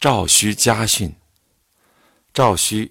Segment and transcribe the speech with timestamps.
[0.00, 1.14] 赵顼家训。
[2.32, 2.90] 赵顼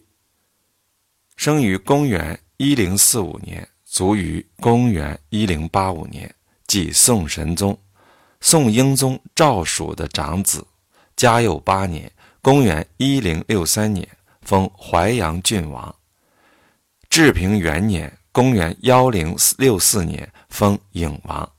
[1.38, 6.31] 生于公元一零四五年，卒于公元一零八五年，
[6.67, 7.75] 即宋神宗、
[8.41, 10.63] 宋英宗赵曙的长子。
[11.15, 12.12] 嘉佑八年
[12.44, 14.07] （公元一零六三年），
[14.46, 15.94] 封淮阳郡王。
[17.09, 21.52] 治平元年（公元幺零六四年），封颖王。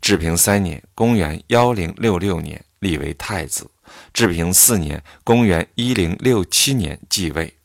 [0.00, 3.70] 治平三年（公元幺零六六年），立为太子。
[4.12, 7.56] 治平四年（公元1067年）继位，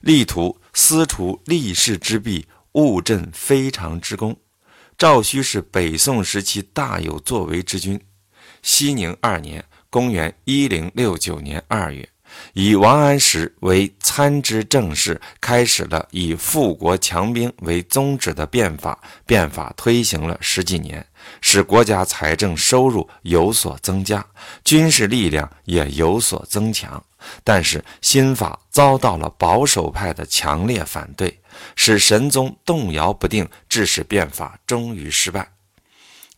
[0.00, 4.36] 力图私除立世之弊，务振非常之功。
[4.98, 8.00] 赵顼是北宋时期大有作为之君。
[8.62, 12.08] 熙宁二年（公元1069年）二月。
[12.52, 18.98] 以王安石为参知政事，开始了以富国强兵为宗旨的变法。
[19.24, 21.04] 变法推行了十几年，
[21.40, 24.24] 使国家财政收入有所增加，
[24.64, 27.02] 军事力量也有所增强。
[27.42, 31.40] 但是新法遭到了保守派的强烈反对，
[31.74, 35.48] 使神宗动摇不定，致使变法终于失败。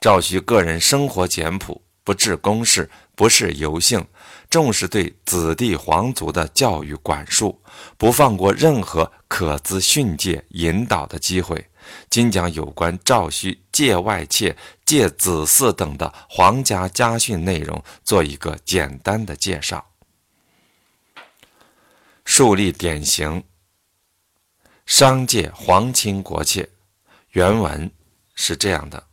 [0.00, 4.06] 赵顼个人生活简朴，不治公事，不是游幸。
[4.48, 7.60] 重视对子弟皇族的教育管束，
[7.98, 11.68] 不放过任何可资训诫引导的机会。
[12.08, 19.84] 今将有关赵顼借外妾、借子嗣等的皇家家训内容做一个简单的介绍。
[22.24, 23.42] 树立典型。
[24.86, 26.66] 商界皇亲国戚，
[27.32, 27.90] 原文
[28.34, 29.04] 是这样的：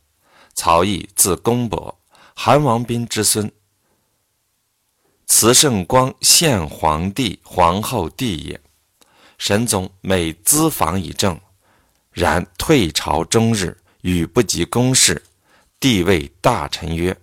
[0.54, 1.98] 曹毅字公伯，
[2.34, 3.50] 韩王斌之孙。
[5.26, 8.60] 慈圣光献皇帝皇后帝也。
[9.38, 11.38] 神宗每咨访以政，
[12.12, 15.22] 然退朝终日，与不及公事。
[15.78, 17.14] 帝谓大臣曰：“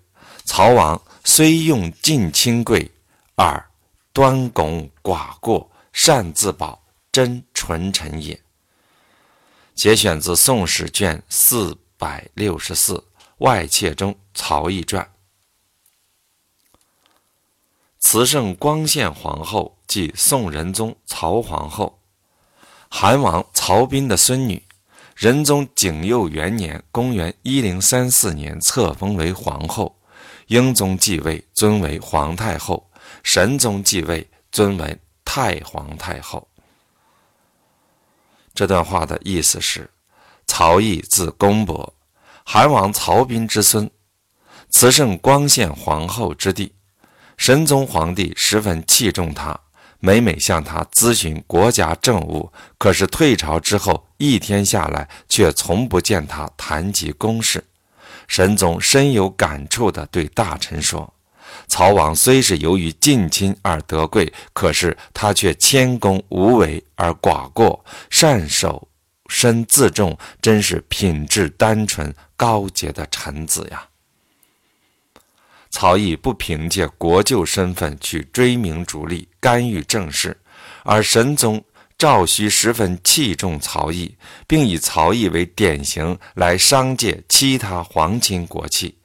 [0.45, 2.91] 曹王虽用尽亲贵，
[3.35, 3.65] 而
[4.11, 8.39] 端拱寡过，善自保，真纯臣也。”
[9.73, 12.93] 节选自《宋史》卷四百六十四
[13.39, 15.03] 《外戚中曹毅传》。
[18.13, 21.97] 慈圣光献皇后，即宋仁宗曹皇后，
[22.87, 24.61] 韩王曹彬的孙女。
[25.15, 29.97] 仁宗景佑元年（公元一零三四年）册封为皇后。
[30.45, 32.87] 英宗继位，尊为皇太后；
[33.23, 36.47] 神宗继位，尊为太皇太后。
[38.53, 39.89] 这段话的意思是：
[40.45, 41.91] 曹毅字公伯，
[42.45, 43.89] 韩王曹彬之孙，
[44.69, 46.75] 慈圣光献皇后之弟。
[47.45, 49.59] 神宗皇帝十分器重他，
[49.99, 52.49] 每每向他咨询国家政务。
[52.77, 57.61] 可是退朝之后一天下来，却从不见他谈及公事。
[58.29, 61.13] 神宗深有感触地对大臣说
[61.67, 68.87] ：“曹王虽是由于近亲而得贵，可是他却谦恭无为而寡过，善守
[69.27, 73.87] 身自重，真是品质单纯高洁的臣子呀。”
[75.75, 80.37] 曹毅不凭借国舅身份去追名逐利、干预政事，
[80.83, 81.61] 而神宗
[81.97, 88.95] 赵顼十分器重曹毅，并以曹毅为典型来商借其他皇亲国戚。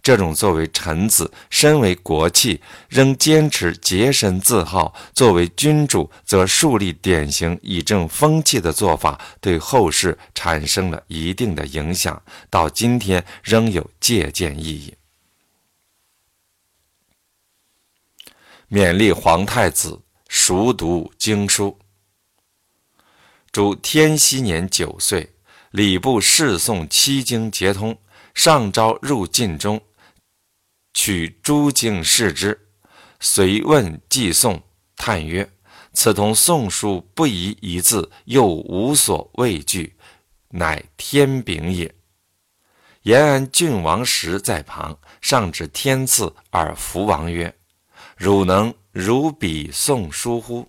[0.00, 14.94] 这种作为臣子、身为国戚仍坚持洁身自好，作为君主则树立典型以正风气的做法，对后世产生了一定的影响，到今天仍有借鉴意义。
[18.72, 21.78] 勉励皇太子熟读经书。
[23.50, 25.34] 主天熙年九岁，
[25.72, 27.98] 礼部侍诵七经皆通，
[28.32, 29.78] 上诏入禁中，
[30.94, 32.68] 取诸经视之，
[33.20, 34.62] 随问寄诵，
[34.96, 35.52] 叹曰
[35.92, 39.94] ：“此同宋书不疑一字，又无所畏惧，
[40.48, 41.94] 乃天禀也。”
[43.04, 47.54] 延安郡王时在旁，上至天赐，而福王曰。
[48.24, 50.68] 汝能如笔诵书乎？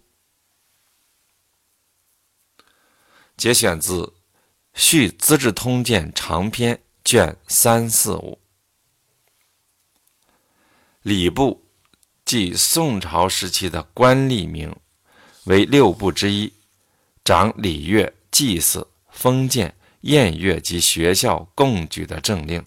[3.38, 4.01] 节选自
[4.73, 8.39] 《续资治通鉴长篇》卷三四五。
[11.03, 11.63] 礼部，
[12.25, 14.75] 即宋朝时期的官吏名，
[15.44, 16.51] 为六部之一，
[17.23, 22.65] 掌礼乐、祭祀、封建、宴乐及学校贡举的政令。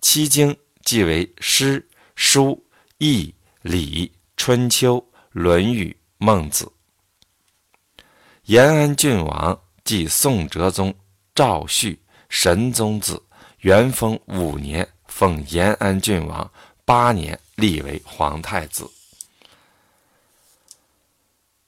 [0.00, 2.64] 七经即为诗、书、
[2.98, 4.12] 易、礼。
[4.42, 6.72] 春秋、论语、孟子。
[8.44, 10.94] 延安郡王即宋哲宗
[11.34, 11.98] 赵煦，
[12.30, 13.22] 神宗子，
[13.58, 16.50] 元丰五年封延安郡王，
[16.86, 18.90] 八年立为皇太子。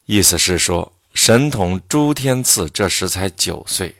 [0.07, 3.95] 意思是说，神童朱天赐这时才九岁。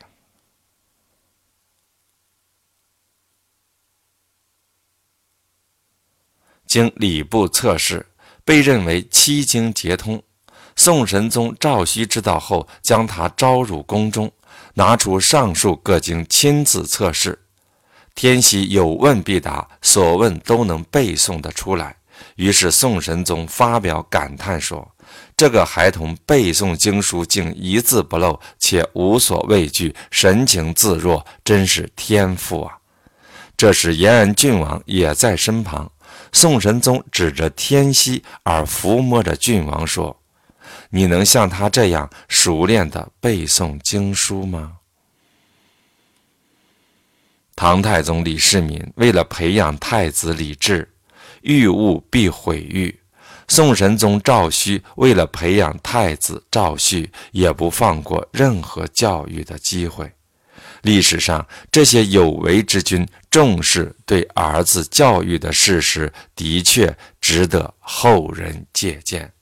[6.67, 8.07] 经礼部测试，
[8.45, 10.23] 被认为七经皆通。
[10.75, 14.33] 宋神宗赵顼知道后，将他招入宫中，
[14.75, 17.39] 拿出上述各经亲自测试。
[18.15, 21.97] 天喜有问必答，所问都能背诵得出来。
[22.37, 24.91] 于是宋神宗发表感叹说
[25.37, 32.79] ：“这个孩童背诵经书竟一字不漏，且无所畏惧，神情自若，真是天赋啊！”
[33.59, 35.92] 这时延安郡王也在身旁。
[36.33, 40.19] 宋神宗指着天锡而抚摸着郡王说
[40.91, 44.73] ：“你能像他这样熟练地背诵经书吗？”
[47.55, 50.89] 唐太宗李世民为了培养太子李治，
[51.43, 52.91] 欲物必毁誉；
[53.47, 60.11] 宋神宗赵顼为了培养太子赵煦，也不放过任何教育的机会。
[60.81, 69.33] 历史上这些有为之君重视对儿子教育的事实，的确值得后人借鉴。